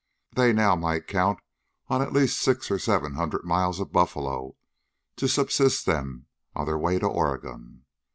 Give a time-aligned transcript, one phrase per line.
[0.35, 1.39] They now might count
[1.87, 4.55] on at least six or seven hundred miles of buffalo
[5.17, 7.85] to subsist them on their way to Oregon.